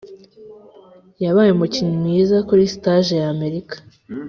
[1.23, 3.75] yabaye umukinnyi mwiza kuri stage ya amerika.